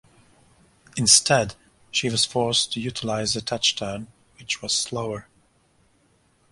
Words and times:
Instead, 0.97 1.53
she 1.91 2.09
was 2.09 2.25
forced 2.25 2.73
to 2.73 2.79
utilise 2.81 3.35
the 3.35 3.41
touch 3.41 3.75
turn, 3.75 4.07
which 4.39 4.59
was 4.63 4.73
slower. 4.73 5.27